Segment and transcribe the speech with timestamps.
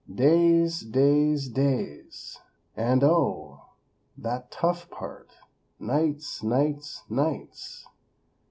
[0.11, 2.39] Days; days; days!
[2.75, 3.65] And, oh!
[4.17, 5.29] that tough part,
[5.79, 7.85] nights, nights, nights!